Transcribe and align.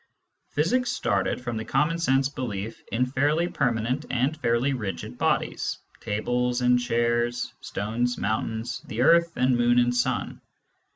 Physics 0.49 0.91
started 0.91 1.39
from 1.41 1.57
the 1.57 1.63
common 1.63 1.99
sense 1.99 2.27
belief 2.27 2.81
in 2.91 3.05
fairly 3.05 3.47
permanent 3.47 4.03
and 4.09 4.35
fairly 4.35 4.73
rigid 4.73 5.15
bodies— 5.19 5.77
tables 6.01 6.59
and 6.61 6.79
chairs, 6.79 7.53
stones, 7.61 8.17
mountains, 8.17 8.81
the 8.87 9.03
earth 9.03 9.33
and 9.37 9.55
moon 9.55 9.77
and 9.77 9.93
sun. 9.95 10.41